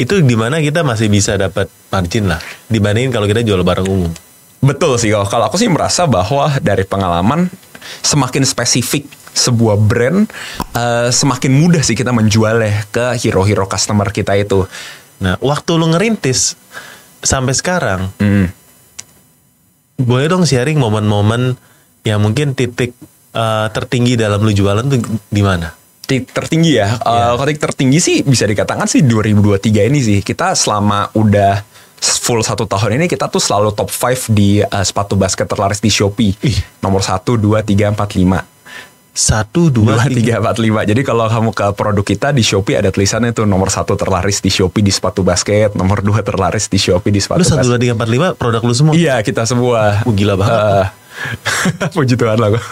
itu 0.00 0.14
di 0.24 0.36
mana 0.38 0.64
kita 0.64 0.80
masih 0.80 1.12
bisa 1.12 1.36
dapat 1.36 1.68
margin 1.92 2.30
lah 2.30 2.40
dibandingin 2.72 3.12
kalau 3.12 3.28
kita 3.28 3.44
jual 3.44 3.60
barang 3.60 3.84
umum. 3.84 4.12
Betul 4.60 4.96
sih 4.96 5.12
kalau 5.12 5.28
kalau 5.28 5.44
aku 5.48 5.56
sih 5.60 5.68
merasa 5.68 6.08
bahwa 6.08 6.56
dari 6.60 6.84
pengalaman 6.88 7.52
semakin 8.04 8.44
spesifik 8.44 9.08
sebuah 9.32 9.76
brand 9.76 10.28
eh, 10.76 11.08
semakin 11.12 11.52
mudah 11.52 11.82
sih 11.84 11.96
kita 11.96 12.12
menjualnya 12.12 12.88
ke 12.88 13.16
hero-hero 13.20 13.68
customer 13.68 14.08
kita 14.08 14.36
itu. 14.36 14.64
Nah, 15.20 15.36
waktu 15.44 15.76
lu 15.76 15.92
ngerintis 15.92 16.56
sampai 17.20 17.52
sekarang, 17.52 18.08
Hmm. 18.16 18.48
Boleh 20.02 20.26
dong 20.26 20.44
sharing 20.44 20.76
momen-momen 20.76 21.54
yang 22.02 22.18
mungkin 22.18 22.52
titik 22.52 22.96
eh, 23.30 23.66
tertinggi 23.70 24.16
dalam 24.16 24.40
lu 24.40 24.50
jualan 24.50 24.82
tuh 24.82 24.98
di 25.28 25.42
mana? 25.44 25.70
Titik 26.02 26.34
tertinggi 26.34 26.72
ya. 26.74 26.98
Eh, 26.98 27.06
Iya. 27.06 27.36
kalau 27.36 27.46
titik 27.46 27.62
tertinggi 27.62 27.98
sih 28.02 28.16
bisa 28.24 28.44
dikatakan 28.44 28.88
sih 28.88 29.06
2023 29.06 29.86
ini 29.86 30.00
sih. 30.00 30.18
Kita 30.20 30.58
selama 30.58 31.14
udah 31.14 31.62
full 32.00 32.40
satu 32.40 32.64
tahun 32.64 32.96
ini 32.96 33.06
kita 33.06 33.28
tuh 33.28 33.38
selalu 33.38 33.76
top 33.76 33.92
5 33.92 34.32
di 34.32 34.58
eh, 34.58 34.84
sepatu 34.84 35.14
basket 35.14 35.46
terlaris 35.46 35.78
di 35.78 35.92
Shopee. 35.92 36.34
Ih. 36.42 36.58
Nomor 36.82 37.04
1, 37.04 37.36
2, 37.38 37.62
3, 37.62 37.94
4, 37.94 38.18
5. 38.18 38.42
Satu, 39.10 39.74
dua, 39.74 40.06
tiga. 40.06 40.38
empat, 40.38 40.62
lima. 40.62 40.86
Jadi 40.86 41.02
kalau 41.02 41.26
kamu 41.26 41.50
ke 41.50 41.66
produk 41.74 42.04
kita 42.06 42.30
di 42.30 42.46
Shopee 42.46 42.78
ada 42.78 42.94
tulisannya 42.94 43.34
tuh 43.34 43.42
nomor 43.42 43.66
satu 43.66 43.98
terlaris 43.98 44.38
di 44.38 44.48
Shopee 44.48 44.86
di 44.86 44.94
sepatu 44.94 45.26
basket, 45.26 45.74
nomor 45.74 46.00
dua 46.00 46.22
terlaris 46.22 46.70
di 46.70 46.78
Shopee 46.78 47.10
di 47.10 47.18
sepatu 47.18 47.42
Lu 47.42 47.46
satu, 47.46 47.66
dua, 47.74 47.78
tiga, 47.78 47.98
empat, 47.98 48.08
lima 48.08 48.28
produk 48.38 48.62
lu 48.62 48.74
semua. 48.74 48.94
Iya 48.94 49.18
kita 49.26 49.42
semua. 49.50 50.02
Wah, 50.06 50.14
gila 50.14 50.34
banget. 50.38 50.58
Eh, 50.58 50.86
Puji 51.96 52.14
Tuhan 52.16 52.38
lah 52.40 52.48
gue. 52.52 52.62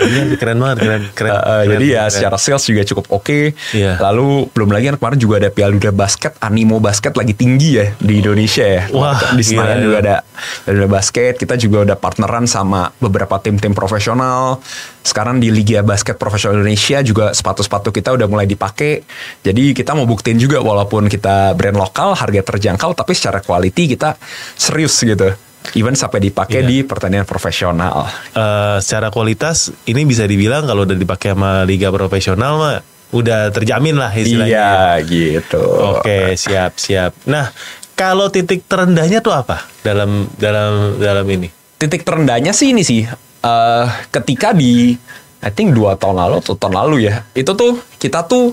Iya, 0.00 0.22
keren 0.40 0.58
banget, 0.60 0.76
keren, 0.80 1.02
keren. 1.12 1.32
Uh, 1.32 1.36
uh, 1.40 1.44
keren, 1.44 1.70
jadi 1.76 1.86
ya 1.86 2.02
keren. 2.06 2.14
secara 2.14 2.36
sales 2.40 2.64
juga 2.64 2.82
cukup 2.86 3.06
oke. 3.20 3.40
Iya. 3.76 4.00
Lalu 4.00 4.48
belum 4.52 4.70
lagi 4.72 4.84
kan 4.92 4.96
kemarin 4.96 5.18
juga 5.20 5.34
ada 5.40 5.50
Piala 5.52 5.72
Dunia 5.76 5.92
Basket, 5.92 6.32
animo 6.40 6.76
basket 6.80 7.12
lagi 7.16 7.32
tinggi 7.36 7.70
ya 7.80 7.86
di 8.00 8.14
Indonesia 8.20 8.64
ya. 8.64 8.82
Wah, 8.92 9.16
di 9.36 9.42
Senayan 9.44 9.78
gila, 9.80 9.84
juga 9.84 9.96
ada 10.00 10.16
Piala 10.64 10.74
Dunia 10.76 10.90
Basket. 10.90 11.32
Kita 11.36 11.54
juga 11.60 11.78
udah 11.84 11.96
partneran 11.96 12.44
sama 12.48 12.92
beberapa 13.00 13.36
tim-tim 13.40 13.72
profesional. 13.76 14.60
Sekarang 15.00 15.40
di 15.40 15.48
Liga 15.48 15.80
Basket 15.80 16.20
Profesional 16.20 16.60
Indonesia 16.60 17.00
juga 17.00 17.32
sepatu-sepatu 17.32 17.88
kita 17.88 18.12
udah 18.12 18.26
mulai 18.28 18.44
dipakai. 18.44 19.00
Jadi 19.40 19.72
kita 19.72 19.96
mau 19.96 20.04
buktiin 20.04 20.36
juga 20.36 20.60
walaupun 20.60 21.08
kita 21.08 21.56
brand 21.56 21.76
lokal, 21.76 22.12
harga 22.12 22.40
terjangkau, 22.44 22.92
tapi 22.92 23.12
secara 23.16 23.40
quality 23.40 23.96
kita 23.96 24.20
serius 24.60 24.96
gitu. 25.00 25.49
Even 25.76 25.94
sampai 25.94 26.18
dipakai 26.20 26.64
Iya. 26.64 26.68
di 26.68 26.76
pertandingan 26.82 27.28
profesional. 27.28 28.08
Eh, 28.32 28.78
secara 28.80 29.12
kualitas 29.12 29.70
ini 29.84 30.02
bisa 30.02 30.24
dibilang 30.24 30.66
kalau 30.66 30.82
udah 30.82 30.96
dipakai 30.96 31.36
sama 31.36 31.62
liga 31.62 31.92
profesional 31.92 32.52
mah 32.58 32.76
udah 33.10 33.50
terjamin 33.50 33.98
lah 33.98 34.10
istilahnya. 34.10 34.50
Iya 34.50 34.78
gitu. 35.04 35.62
Oke, 35.98 36.34
siap, 36.34 36.78
siap. 36.78 37.12
Nah, 37.26 37.50
kalau 37.92 38.32
titik 38.32 38.64
terendahnya 38.64 39.20
tuh 39.20 39.34
apa 39.34 39.68
dalam 39.82 40.26
dalam 40.36 40.96
dalam 40.96 41.26
ini? 41.28 41.48
titik 41.80 42.04
terendahnya 42.04 42.52
sih 42.52 42.76
ini 42.76 42.84
sih 42.84 43.08
eh 43.40 43.86
ketika 44.12 44.52
di 44.52 44.92
I 45.40 45.48
think 45.48 45.72
dua 45.72 45.96
tahun 45.96 46.20
lalu 46.20 46.44
atau 46.44 46.52
tahun 46.52 46.76
lalu 46.76 47.08
ya 47.08 47.24
itu 47.32 47.56
tuh 47.56 47.80
kita 47.96 48.28
tuh 48.28 48.52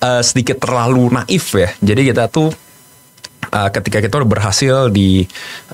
eh, 0.00 0.24
sedikit 0.24 0.56
terlalu 0.56 1.12
naif 1.12 1.52
ya 1.52 1.68
jadi 1.84 2.08
kita 2.08 2.32
tuh 2.32 2.48
eh, 3.48 3.70
ketika 3.72 3.98
kita 4.04 4.14
udah 4.24 4.30
berhasil 4.30 4.76
di 4.92 5.24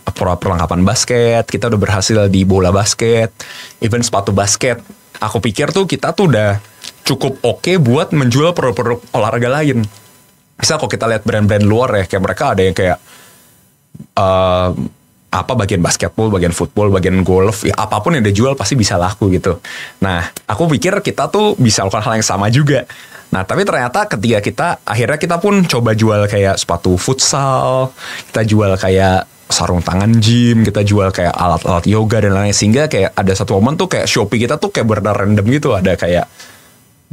per- 0.03 0.39
perlengkapan 0.39 0.83
basket 0.83 1.45
kita 1.47 1.71
udah 1.71 1.81
berhasil 1.81 2.27
di 2.31 2.47
bola 2.47 2.71
basket 2.71 3.31
even 3.83 4.03
sepatu 4.03 4.31
basket 4.31 4.83
aku 5.21 5.39
pikir 5.41 5.71
tuh 5.71 5.87
kita 5.87 6.13
tuh 6.13 6.31
udah 6.31 6.59
cukup 7.05 7.39
oke 7.45 7.73
buat 7.79 8.11
menjual 8.17 8.57
produk-produk 8.57 9.05
olahraga 9.13 9.49
lain. 9.61 9.85
Misal 10.57 10.81
kalau 10.81 10.91
kita 10.91 11.05
lihat 11.07 11.23
brand-brand 11.23 11.67
luar 11.67 11.93
ya 12.01 12.05
kayak 12.09 12.23
mereka 12.25 12.45
ada 12.57 12.63
yang 12.65 12.77
kayak 12.77 12.99
eh, 14.17 14.69
apa 15.35 15.59
bagian 15.59 15.83
basketball, 15.83 16.31
bagian 16.31 16.55
football, 16.55 16.95
bagian 16.95 17.27
golf, 17.27 17.67
ya 17.67 17.75
apa 17.75 17.99
pun 17.99 18.15
yang 18.15 18.23
dia 18.23 18.31
jual 18.31 18.55
pasti 18.55 18.79
bisa 18.79 18.95
laku 18.95 19.35
gitu. 19.35 19.59
Nah, 19.99 20.31
aku 20.47 20.71
pikir 20.79 21.03
kita 21.03 21.27
tuh 21.27 21.59
bisa 21.59 21.83
lakukan 21.83 22.07
hal 22.07 22.23
yang 22.23 22.27
sama 22.27 22.47
juga. 22.55 22.87
Nah, 23.35 23.43
tapi 23.43 23.67
ternyata 23.67 24.07
ketika 24.07 24.39
kita 24.39 24.69
akhirnya 24.87 25.19
kita 25.19 25.43
pun 25.43 25.67
coba 25.67 25.99
jual 25.99 26.31
kayak 26.31 26.55
sepatu 26.55 26.95
futsal, 26.95 27.91
kita 28.31 28.47
jual 28.47 28.79
kayak 28.79 29.27
sarung 29.51 29.83
tangan 29.83 30.23
gym, 30.23 30.63
kita 30.63 30.87
jual 30.87 31.11
kayak 31.11 31.35
alat-alat 31.35 31.85
yoga 31.91 32.23
dan 32.23 32.31
lain-lain 32.39 32.55
sehingga 32.55 32.87
kayak 32.87 33.13
ada 33.13 33.33
satu 33.35 33.59
momen 33.59 33.75
tuh 33.75 33.91
kayak 33.91 34.07
Shopee 34.07 34.39
kita 34.39 34.63
tuh 34.63 34.71
kayak 34.71 34.87
benar 34.87 35.19
random 35.19 35.47
gitu 35.51 35.75
ada 35.75 35.99
kayak 35.99 36.31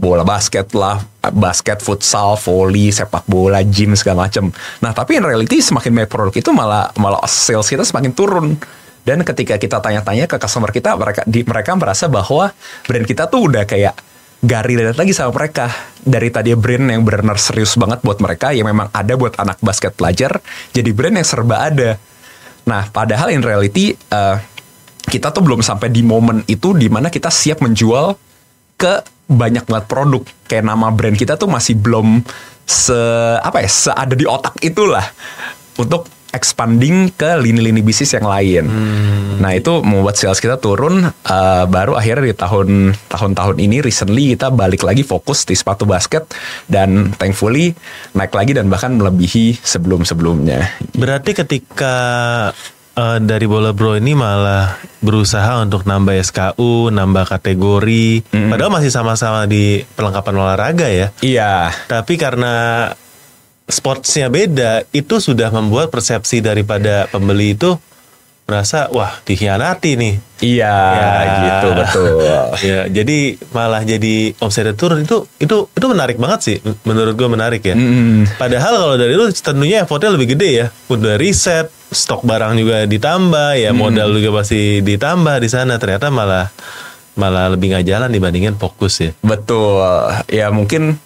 bola 0.02 0.26
basket 0.26 0.74
lah, 0.74 0.98
basket, 1.30 1.78
futsal, 1.86 2.34
volley, 2.42 2.90
sepak 2.90 3.22
bola, 3.30 3.62
gym 3.62 3.94
segala 3.94 4.26
macem. 4.26 4.50
Nah 4.82 4.98
tapi 4.98 5.22
in 5.22 5.24
reality 5.24 5.62
semakin 5.62 5.94
banyak 5.94 6.10
produk 6.10 6.34
itu 6.34 6.50
malah 6.50 6.90
malah 6.98 7.22
sales 7.30 7.70
kita 7.70 7.86
semakin 7.86 8.12
turun. 8.18 8.58
Dan 9.02 9.22
ketika 9.26 9.58
kita 9.58 9.82
tanya-tanya 9.82 10.30
ke 10.30 10.38
customer 10.38 10.70
kita, 10.70 10.94
mereka 10.94 11.22
di, 11.26 11.42
mereka 11.42 11.74
merasa 11.74 12.06
bahwa 12.06 12.54
brand 12.86 13.06
kita 13.06 13.26
tuh 13.30 13.50
udah 13.50 13.66
kayak 13.66 13.98
gak 14.46 14.62
relate 14.66 14.98
lagi 14.98 15.14
sama 15.14 15.34
mereka. 15.38 15.74
Dari 16.02 16.30
tadi 16.30 16.54
brand 16.54 16.86
yang 16.86 17.02
benar 17.02 17.38
serius 17.38 17.74
banget 17.78 18.02
buat 18.06 18.22
mereka, 18.22 18.54
yang 18.54 18.70
memang 18.70 18.94
ada 18.94 19.14
buat 19.18 19.38
anak 19.42 19.58
basket 19.62 19.98
pelajar, 19.98 20.38
jadi 20.74 20.90
brand 20.94 21.18
yang 21.18 21.26
serba 21.26 21.66
ada. 21.66 21.98
Nah 22.70 22.90
padahal 22.94 23.34
in 23.34 23.42
reality 23.42 23.94
eh, 23.94 24.38
kita 25.10 25.34
tuh 25.34 25.42
belum 25.42 25.66
sampai 25.66 25.90
di 25.90 26.06
momen 26.06 26.46
itu 26.46 26.78
di 26.78 26.86
mana 26.86 27.10
kita 27.10 27.34
siap 27.34 27.62
menjual 27.66 28.14
ke 28.78 29.02
banyak 29.32 29.64
banget 29.66 29.86
produk 29.88 30.24
kayak 30.46 30.68
nama 30.68 30.92
brand 30.92 31.16
kita 31.16 31.40
tuh 31.40 31.48
masih 31.48 31.80
belum 31.80 32.22
se 32.68 33.00
apa 33.42 33.64
ya 33.64 33.70
seada 33.72 34.16
di 34.16 34.28
otak 34.28 34.60
itulah 34.62 35.04
untuk 35.80 36.08
expanding 36.32 37.12
ke 37.12 37.36
lini-lini 37.44 37.84
bisnis 37.84 38.16
yang 38.16 38.24
lain. 38.24 38.64
Nah 39.44 39.52
itu 39.52 39.84
membuat 39.84 40.16
sales 40.16 40.40
kita 40.40 40.58
turun. 40.58 41.04
eh, 41.12 41.66
baru 41.68 42.00
akhirnya 42.00 42.32
di 42.32 42.36
tahun 42.36 42.96
tahun-tahun 43.12 43.58
ini 43.60 43.84
recently 43.84 44.34
kita 44.34 44.48
balik 44.50 44.88
lagi 44.88 45.04
fokus 45.04 45.44
di 45.44 45.54
sepatu 45.54 45.84
basket 45.84 46.32
dan 46.72 47.12
thankfully 47.20 47.76
naik 48.16 48.32
lagi 48.32 48.56
dan 48.56 48.72
bahkan 48.72 48.96
melebihi 48.96 49.60
sebelum-sebelumnya. 49.60 50.80
Berarti 50.96 51.36
ketika 51.36 51.96
eh, 53.02 53.18
dari 53.26 53.50
bola 53.50 53.74
bro 53.74 53.98
ini 53.98 54.14
malah 54.14 54.78
berusaha 55.02 55.66
untuk 55.66 55.90
nambah 55.90 56.22
SKU, 56.22 56.94
nambah 56.94 57.26
kategori, 57.26 58.30
padahal 58.30 58.70
masih 58.70 58.94
sama-sama 58.94 59.50
di 59.50 59.82
perlengkapan 59.98 60.36
olahraga 60.38 60.88
ya. 60.88 61.10
Iya. 61.26 61.74
Tapi 61.90 62.22
karena 62.22 62.88
sportsnya 63.66 64.30
beda, 64.30 64.86
itu 64.94 65.18
sudah 65.18 65.50
membuat 65.50 65.90
persepsi 65.90 66.44
daripada 66.44 67.10
pembeli 67.10 67.58
itu 67.58 67.80
merasa 68.52 68.92
wah 68.92 69.24
dikhianati 69.24 69.96
nih. 69.96 70.14
Iya, 70.42 70.76
gitu 71.40 71.68
betul. 71.78 72.20
ya, 72.68 72.80
jadi 72.92 73.40
malah 73.56 73.88
jadi 73.88 74.36
omsetnya 74.44 74.76
turun 74.76 75.08
itu 75.08 75.24
itu 75.40 75.72
itu 75.72 75.86
menarik 75.88 76.20
banget 76.20 76.40
sih, 76.44 76.58
menurut 76.84 77.16
gue 77.16 77.30
menarik 77.32 77.64
ya. 77.64 77.80
Mm. 77.80 78.36
Padahal 78.36 78.74
kalau 78.76 78.96
dari 79.00 79.16
lu 79.16 79.32
tentunya 79.32 79.88
effortnya 79.88 80.12
lebih 80.12 80.36
gede 80.36 80.50
ya, 80.52 80.68
udah 80.92 81.16
riset, 81.16 81.72
stok 81.94 82.28
barang 82.28 82.60
juga 82.60 82.84
ditambah, 82.84 83.56
ya 83.56 83.72
modal 83.72 84.12
juga 84.12 84.44
pasti 84.44 84.84
ditambah 84.84 85.40
di 85.40 85.48
sana. 85.48 85.80
Ternyata 85.80 86.12
malah 86.12 86.52
malah 87.16 87.54
lebih 87.56 87.72
nggak 87.72 87.86
jalan 87.88 88.10
dibandingin 88.12 88.60
fokus 88.60 89.00
ya. 89.00 89.12
Betul. 89.24 90.12
Ya 90.28 90.52
mungkin 90.52 91.00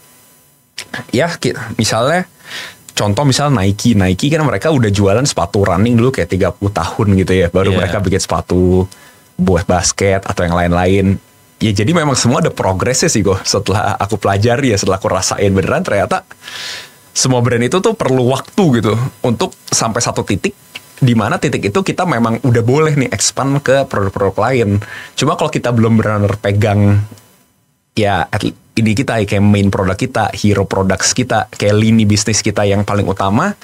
ya 1.11 1.31
misalnya 1.75 2.27
contoh 2.95 3.23
misal 3.27 3.51
Nike, 3.51 3.93
Nike 3.93 4.31
kan 4.31 4.41
mereka 4.41 4.71
udah 4.71 4.87
jualan 4.87 5.27
sepatu 5.27 5.67
running 5.67 5.99
dulu 5.99 6.15
kayak 6.15 6.31
30 6.31 6.71
tahun 6.71 7.07
gitu 7.19 7.33
ya, 7.35 7.47
baru 7.51 7.75
Iya. 7.75 7.77
mereka 7.83 7.97
bikin 7.99 8.21
sepatu 8.23 8.87
buat 9.35 9.67
basket 9.67 10.23
atau 10.23 10.47
yang 10.47 10.55
lain-lain. 10.55 11.19
Ya 11.59 11.71
jadi 11.71 11.91
memang 11.91 12.15
semua 12.15 12.39
ada 12.39 12.51
progresnya 12.51 13.11
sih 13.11 13.19
kok. 13.19 13.43
Setelah 13.43 13.99
aku 13.99 14.15
pelajari 14.15 14.71
ya, 14.71 14.77
setelah 14.79 14.95
aku 14.95 15.11
rasain 15.11 15.51
beneran 15.51 15.83
ternyata 15.83 16.23
semua 17.15 17.39
brand 17.39 17.63
itu 17.63 17.79
tuh 17.79 17.95
perlu 17.95 18.27
waktu 18.27 18.63
gitu 18.79 18.95
untuk 19.23 19.55
sampai 19.71 20.03
satu 20.03 20.23
titik 20.27 20.51
di 20.95 21.11
mana 21.15 21.35
titik 21.35 21.63
itu 21.63 21.79
kita 21.83 22.07
memang 22.07 22.39
udah 22.43 22.63
boleh 22.63 22.95
nih 22.95 23.11
expand 23.11 23.59
ke 23.59 23.83
produk-produk 23.87 24.35
lain. 24.39 24.69
Cuma 25.15 25.35
kalau 25.35 25.51
kita 25.51 25.71
belum 25.75 25.99
benar-benar 25.99 26.35
pegang 26.39 27.03
ya 27.95 28.27
at- 28.27 28.64
ini 28.75 28.91
kita 28.91 29.23
kayak 29.23 29.43
main 29.43 29.71
produk 29.71 29.95
kita, 29.95 30.35
hero 30.35 30.67
products 30.67 31.15
kita, 31.15 31.47
kayak 31.47 31.75
lini 31.75 32.03
bisnis 32.03 32.43
kita 32.43 32.67
yang 32.67 32.83
paling 32.83 33.07
utama 33.07 33.55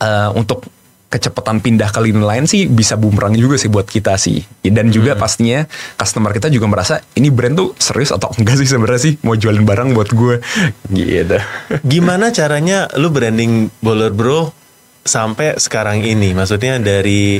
eh, 0.00 0.30
untuk 0.32 0.64
kecepatan 1.12 1.60
pindah 1.60 1.92
ke 1.92 2.00
lini 2.00 2.24
lain 2.24 2.48
sih 2.48 2.64
bisa 2.72 2.96
bumerang 2.96 3.36
juga 3.36 3.60
sih 3.60 3.68
buat 3.68 3.84
kita 3.84 4.16
sih. 4.16 4.40
Dan 4.64 4.88
juga 4.88 5.12
pastinya 5.12 5.68
customer 6.00 6.32
kita 6.32 6.48
juga 6.48 6.64
merasa 6.72 7.04
ini 7.12 7.28
brand 7.28 7.52
tuh 7.52 7.76
serius 7.76 8.16
atau 8.16 8.32
enggak 8.40 8.56
sih 8.56 8.68
sebenarnya 8.72 9.02
sih 9.12 9.14
mau 9.20 9.36
jualin 9.36 9.68
barang 9.68 9.92
buat 9.92 10.08
gue 10.08 10.40
gitu. 10.96 11.36
Gimana 11.84 12.32
caranya 12.32 12.88
lu 12.96 13.12
branding 13.12 13.68
Bowler 13.84 14.08
Bro 14.08 14.56
sampai 15.04 15.60
sekarang 15.60 16.00
ini? 16.00 16.32
Maksudnya 16.32 16.80
dari 16.80 17.36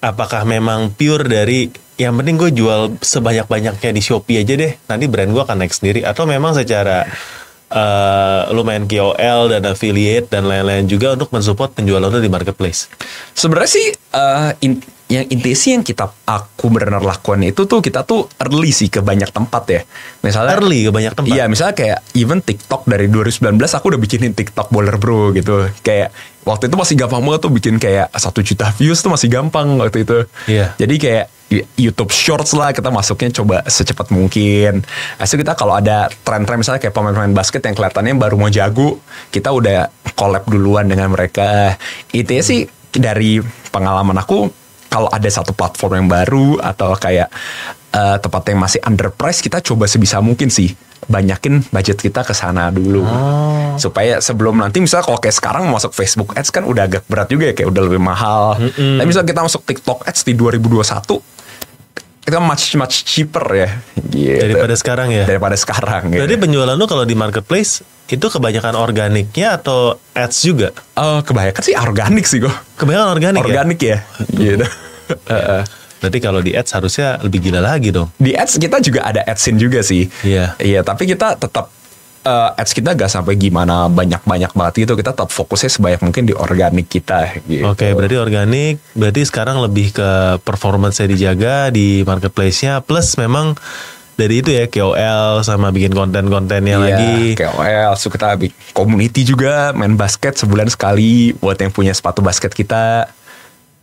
apakah 0.00 0.44
memang 0.44 0.92
pure 0.92 1.24
dari 1.26 1.68
yang 1.96 2.12
penting 2.20 2.36
gue 2.36 2.50
jual 2.52 3.00
sebanyak-banyaknya 3.00 3.90
di 3.92 4.02
Shopee 4.04 4.44
aja 4.44 4.52
deh. 4.52 4.72
Nanti 4.88 5.04
brand 5.08 5.32
gue 5.32 5.42
akan 5.42 5.56
naik 5.64 5.72
sendiri 5.72 6.04
atau 6.04 6.28
memang 6.28 6.52
secara 6.52 7.08
eh 7.66 8.42
lu 8.54 8.62
main 8.62 8.86
KOL 8.86 9.50
dan 9.50 9.62
affiliate 9.66 10.30
dan 10.30 10.46
lain-lain 10.46 10.86
juga 10.86 11.18
untuk 11.18 11.34
mensupport 11.34 11.74
penjualan 11.74 12.06
lu 12.06 12.20
di 12.22 12.30
marketplace. 12.30 12.86
Sebenarnya 13.34 13.70
sih 13.70 13.86
eh, 13.90 14.50
in- 14.62 14.84
yang 15.06 15.22
inti 15.30 15.54
sih 15.54 15.70
yang 15.70 15.86
kita 15.86 16.10
aku 16.26 16.66
benar 16.66 16.98
lakukan 16.98 17.38
itu 17.46 17.62
tuh 17.62 17.78
kita 17.78 18.02
tuh 18.02 18.26
early 18.42 18.74
sih 18.74 18.90
ke 18.90 18.98
banyak 19.02 19.30
tempat 19.30 19.64
ya. 19.70 19.80
Misalnya 20.22 20.58
Early 20.58 20.82
ke 20.86 20.90
banyak 20.90 21.14
tempat. 21.14 21.30
Iya, 21.30 21.46
misalnya 21.46 21.74
kayak 21.78 21.98
even 22.18 22.42
TikTok 22.42 22.90
dari 22.90 23.06
2019 23.06 23.54
aku 23.54 23.86
udah 23.94 24.00
bikinin 24.02 24.34
TikTok 24.34 24.66
Bowler 24.74 24.98
Bro 24.98 25.30
gitu. 25.38 25.70
Kayak 25.86 26.10
waktu 26.46 26.70
itu 26.70 26.76
masih 26.78 26.94
gampang 26.94 27.20
banget 27.26 27.40
tuh 27.42 27.52
bikin 27.52 27.76
kayak 27.82 28.06
satu 28.14 28.40
juta 28.40 28.70
views 28.78 29.02
tuh 29.02 29.10
masih 29.10 29.28
gampang 29.28 29.74
waktu 29.82 30.06
itu. 30.06 30.18
Iya. 30.46 30.78
Jadi 30.78 30.94
kayak 30.96 31.26
YouTube 31.78 32.10
Shorts 32.10 32.54
lah 32.54 32.74
kita 32.74 32.90
masuknya 32.90 33.30
coba 33.42 33.66
secepat 33.66 34.14
mungkin. 34.14 34.86
Itu 35.18 35.34
kita 35.34 35.58
kalau 35.58 35.74
ada 35.78 36.10
tren-tren 36.22 36.58
misalnya 36.62 36.82
kayak 36.82 36.94
pemain-pemain 36.94 37.34
basket 37.34 37.62
yang 37.66 37.74
kelihatannya 37.74 38.14
baru 38.18 38.34
mau 38.38 38.50
jago, 38.50 39.02
kita 39.34 39.50
udah 39.50 39.90
collab 40.14 40.46
duluan 40.46 40.86
dengan 40.86 41.10
mereka. 41.10 41.74
Itu 42.14 42.38
sih 42.42 42.66
dari 42.94 43.42
pengalaman 43.74 44.16
aku 44.16 44.50
kalau 44.86 45.10
ada 45.10 45.28
satu 45.28 45.52
platform 45.52 46.06
yang 46.06 46.08
baru 46.08 46.62
atau 46.62 46.94
kayak 46.96 47.28
eh, 47.96 48.16
tempat 48.20 48.42
yang 48.52 48.60
masih 48.60 48.80
underprice 48.84 49.40
kita 49.40 49.64
coba 49.64 49.88
sebisa 49.88 50.20
mungkin 50.20 50.52
sih 50.52 50.76
banyakin 51.06 51.64
budget 51.70 52.02
kita 52.02 52.26
ke 52.26 52.34
sana 52.34 52.68
dulu 52.68 53.06
supaya 53.78 54.18
sebelum 54.18 54.58
nanti 54.58 54.82
misalnya 54.82 55.06
kalau 55.06 55.20
kayak 55.22 55.36
sekarang 55.38 55.62
masuk 55.70 55.94
Facebook 55.94 56.34
Ads 56.34 56.50
kan 56.50 56.66
udah 56.66 56.88
agak 56.88 57.06
berat 57.06 57.30
juga 57.30 57.52
ya 57.52 57.54
kayak 57.54 57.68
udah 57.70 57.82
lebih 57.86 58.00
mahal 58.02 58.58
tapi 58.74 59.06
misalnya 59.06 59.28
kita 59.28 59.42
masuk 59.46 59.62
TikTok 59.62 60.02
Ads 60.08 60.26
di 60.26 60.34
2021 60.34 61.36
itu 62.26 62.38
much 62.42 62.64
much 62.74 62.94
cheaper 63.06 63.46
ya 63.54 63.70
gitu. 64.10 64.42
Daripada 64.42 64.74
sekarang 64.74 65.08
ya. 65.14 65.24
daripada 65.30 65.54
sekarang 65.54 66.10
gitu. 66.10 66.18
Berarti 66.26 66.36
penjualan 66.42 66.74
lu 66.74 66.84
kalau 66.90 67.06
di 67.06 67.14
marketplace 67.14 67.86
itu 68.10 68.26
kebanyakan 68.26 68.74
organiknya 68.74 69.62
atau 69.62 69.94
ads 70.10 70.42
juga? 70.42 70.74
Eh, 70.98 71.20
kebanyakan 71.22 71.62
sih 71.62 71.74
organik 71.78 72.26
sih 72.26 72.42
gue 72.42 72.50
Kebanyakan 72.82 73.08
organik, 73.14 73.38
ya? 73.38 73.46
organik 73.46 73.78
ya, 73.78 73.98
gitu 74.34 74.66
Heeh. 75.30 75.62
Berarti 75.96 76.18
kalau 76.18 76.38
di 76.38 76.52
ads 76.52 76.70
harusnya 76.70 77.16
lebih 77.18 77.40
gila 77.42 77.60
lagi 77.60 77.88
dong. 77.88 78.12
di 78.16 78.32
ads 78.32 78.56
kita 78.56 78.78
juga 78.78 79.04
ada 79.04 79.22
adsin 79.22 79.56
juga 79.56 79.80
sih 79.80 80.06
Iya. 80.22 80.52
iya 80.58 80.80
tapi 80.80 81.04
kita 81.04 81.34
tetap 81.34 81.72
eh, 82.22 82.50
ads 82.54 82.70
kita 82.70 82.92
gak 82.92 83.08
sampai 83.08 83.34
gimana 83.34 83.86
banyak-banyak 83.86 84.50
banget 84.50 84.74
gitu 84.82 84.92
kita 84.94 85.10
tetap 85.10 85.30
fokusnya 85.30 85.70
sebanyak 85.70 86.00
mungkin 86.02 86.22
di 86.22 86.34
organik 86.34 86.86
kita 86.86 87.38
gitu. 87.40 87.64
Oke, 87.64 87.92
berarti 87.92 88.16
organik, 88.16 88.74
berarti 88.92 89.22
sekarang 89.22 89.56
lebih 89.58 89.92
ke 89.92 90.10
performance-nya 90.40 91.06
dijaga 91.06 91.70
di 91.70 92.02
marketplace-nya 92.02 92.80
plus 92.80 93.14
memang 93.16 93.54
dari 94.14 94.40
itu 94.40 94.48
ya 94.48 94.64
KOL 94.66 95.44
sama 95.44 95.68
bikin 95.68 95.92
konten-kontennya 95.92 96.74
Iya, 96.74 96.82
lagi. 96.82 97.16
KOL, 97.36 97.92
so 97.94 98.08
kita 98.08 98.32
bikin 98.34 98.56
community 98.72 99.22
juga 99.22 99.70
main 99.70 99.92
basket 99.92 100.34
sebulan 100.34 100.66
sekali 100.66 101.30
buat 101.32 101.54
yang 101.54 101.68
punya 101.68 101.92
sepatu 101.92 102.20
basket 102.20 102.50
kita 102.50 103.12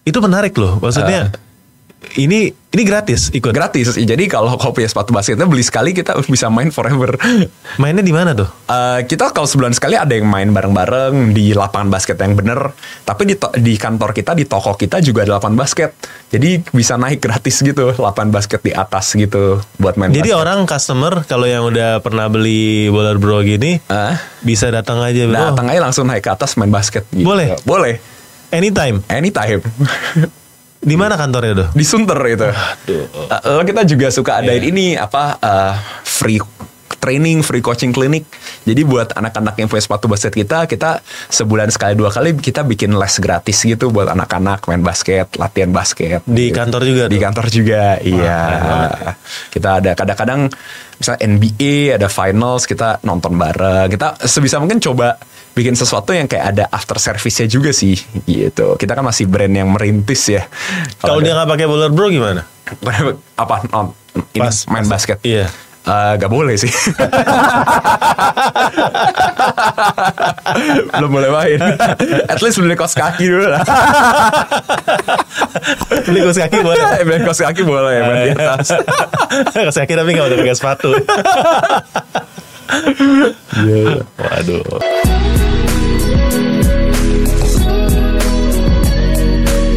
Itu 0.04 0.20
menarik 0.20 0.52
loh. 0.54 0.84
Maksudnya 0.84 1.32
ini 2.16 2.52
ini 2.74 2.84
gratis 2.84 3.30
ikut. 3.30 3.54
gratis. 3.54 3.94
Jadi 3.94 4.26
kalau 4.26 4.58
kau 4.58 4.74
punya 4.74 4.90
sepatu 4.90 5.14
basketnya 5.14 5.46
beli 5.46 5.62
sekali 5.62 5.94
kita 5.94 6.18
bisa 6.34 6.50
main 6.50 6.74
forever. 6.74 7.16
Mainnya 7.78 8.02
di 8.02 8.10
mana 8.10 8.34
tuh? 8.34 8.50
Eh, 8.66 9.06
kita 9.06 9.30
kalau 9.30 9.46
sebulan 9.46 9.78
sekali 9.78 9.94
ada 9.94 10.10
yang 10.10 10.26
main 10.26 10.50
bareng-bareng 10.50 11.32
di 11.32 11.54
lapangan 11.54 11.94
basket 11.94 12.18
yang 12.18 12.34
bener. 12.34 12.74
Tapi 13.06 13.30
di, 13.30 13.36
di 13.62 13.74
kantor 13.78 14.10
kita, 14.12 14.34
di 14.34 14.50
toko 14.50 14.74
kita 14.74 15.00
juga 15.06 15.22
ada 15.22 15.38
lapangan 15.38 15.58
basket. 15.58 15.94
Jadi 16.34 16.66
bisa 16.74 16.98
naik 16.98 17.22
gratis 17.22 17.62
gitu, 17.62 17.94
lapangan 17.94 18.34
basket 18.34 18.66
di 18.66 18.74
atas 18.74 19.14
gitu 19.14 19.62
buat 19.78 19.94
main 19.96 20.10
Jadi 20.10 20.34
basket. 20.34 20.42
orang 20.42 20.60
customer 20.66 21.14
kalau 21.24 21.46
yang 21.46 21.64
udah 21.64 22.02
pernah 22.02 22.26
beli 22.26 22.90
bola 22.90 23.14
bro 23.14 23.46
gini 23.46 23.78
Eh, 23.86 24.16
bisa 24.42 24.74
datang 24.74 24.98
aja 24.98 25.30
datang 25.30 25.70
aja 25.70 25.78
langsung 25.78 26.10
naik 26.10 26.26
ke 26.26 26.32
atas 26.34 26.58
main 26.58 26.74
basket. 26.74 27.06
Gitu. 27.14 27.22
Boleh? 27.22 27.54
Boleh. 27.64 28.02
Anytime. 28.50 29.06
Anytime. 29.10 29.62
Di 30.84 30.96
mana 30.96 31.16
kantornya 31.16 31.54
tuh? 31.56 31.68
di 31.72 31.84
Sunter 31.84 32.20
itu. 32.28 32.48
Eh, 32.86 33.62
kita 33.64 33.82
juga 33.84 34.08
suka 34.10 34.32
adain 34.38 34.60
Iya. 34.60 34.70
ini 34.70 34.86
apa 34.94 35.40
eh, 35.40 35.74
free 36.04 36.40
training, 36.96 37.40
free 37.40 37.60
coaching 37.60 37.92
clinic. 37.92 38.24
Jadi 38.64 38.80
buat 38.82 39.12
anak-anak 39.12 39.56
yang 39.58 39.68
punya 39.68 39.80
sepatu 39.82 40.08
basket 40.08 40.32
kita, 40.32 40.64
kita 40.66 41.04
sebulan 41.28 41.68
sekali 41.68 41.94
dua 41.94 42.08
kali 42.08 42.32
kita 42.34 42.64
bikin 42.64 42.96
les 42.96 43.16
gratis 43.18 43.60
gitu 43.60 43.92
buat 43.92 44.08
anak-anak 44.08 44.64
main 44.66 44.80
basket, 44.80 45.28
latihan 45.36 45.68
basket. 45.70 46.24
Di 46.24 46.48
Gitu. 46.48 46.56
kantor 46.56 46.82
juga 46.82 47.04
Di 47.06 47.16
tuh? 47.16 47.22
kantor 47.22 47.46
juga, 47.50 47.82
iya. 48.00 48.40
Kita 49.52 49.70
ada 49.80 49.92
kadang-kadang 49.94 50.48
misalnya 50.96 51.20
NBA 51.26 51.76
ada 51.94 52.08
finals 52.08 52.64
kita 52.64 53.04
nonton 53.04 53.36
bareng. 53.36 53.88
Kita 53.90 54.24
sebisa 54.24 54.60
mungkin 54.60 54.80
coba 54.80 55.20
bikin 55.54 55.74
sesuatu 55.74 56.12
yang 56.12 56.26
kayak 56.26 56.46
ada 56.52 56.66
after 56.68 56.98
service-nya 56.98 57.46
juga 57.46 57.70
sih 57.70 57.94
gitu. 58.24 58.74
Kita 58.76 58.94
kan 58.94 59.06
masih 59.06 59.26
brand 59.26 59.50
yang 59.50 59.70
merintis 59.70 60.26
ya. 60.28 60.46
Kalau 60.98 61.18
dia 61.20 61.34
nggak 61.34 61.48
pakai 61.48 61.66
bola 61.66 61.88
bro 61.88 62.10
gimana? 62.10 62.42
apa 63.38 63.56
non, 63.70 63.94
ini 64.32 64.42
Pas- 64.42 64.66
main 64.68 64.82
pas- 64.84 64.98
basket 64.98 65.20
iya. 65.22 65.46
Eh, 65.84 66.14
gak 66.16 66.32
boleh 66.32 66.56
sih 66.56 66.72
belum 70.96 71.12
boleh 71.12 71.28
main 71.28 71.60
at 72.24 72.40
least 72.40 72.56
beli 72.56 72.72
kos 72.74 72.96
kaki 72.96 73.28
dulu 73.28 73.52
lah 73.52 73.60
Beli 76.08 76.24
kaos 76.24 76.40
kaki 76.48 76.64
boleh. 76.64 77.04
beli 77.04 77.20
kos 77.22 77.44
kaki 77.44 77.62
boleh 77.64 78.00
main 78.00 78.32
di 78.32 78.40
atas 78.40 78.80
kaos 79.52 79.76
kaki 79.76 79.92
tapi 79.92 80.10
nggak 80.16 80.24
boleh 80.24 80.38
pakai 80.40 80.56
sepatu. 80.56 80.90
Waduh. 84.16 84.64